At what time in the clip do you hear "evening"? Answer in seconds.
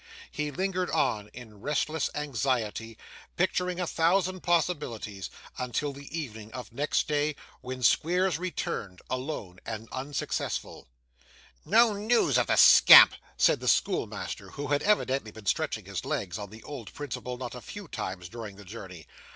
6.09-6.51